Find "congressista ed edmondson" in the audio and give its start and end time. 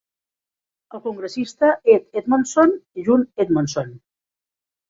1.03-2.73